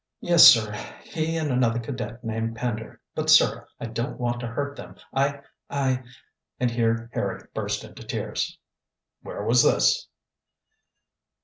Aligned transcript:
"Yes, 0.19 0.45
sir, 0.47 0.71
he 1.03 1.37
and 1.37 1.51
another 1.51 1.77
cadet 1.79 2.23
named 2.23 2.55
Pender. 2.55 2.99
But, 3.13 3.29
sir, 3.29 3.67
I 3.79 3.85
don't 3.85 4.19
want 4.19 4.39
to 4.39 4.47
hurt 4.47 4.75
them. 4.75 4.95
I 5.13 5.41
I" 5.69 6.01
and 6.59 6.71
here 6.71 7.11
Harry 7.13 7.43
burst 7.53 7.83
into 7.83 8.01
tears. 8.01 8.57
"Where 9.21 9.43
was 9.43 9.61
this?" 9.61 10.07